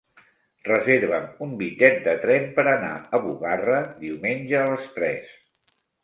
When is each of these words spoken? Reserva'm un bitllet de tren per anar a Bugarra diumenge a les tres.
Reserva'm 0.67 1.25
un 1.47 1.51
bitllet 1.59 1.99
de 2.07 2.15
tren 2.23 2.47
per 2.55 2.65
anar 2.71 2.93
a 3.17 3.19
Bugarra 3.25 3.77
diumenge 4.05 4.57
a 4.61 4.63
les 4.71 4.89
tres. 4.97 5.29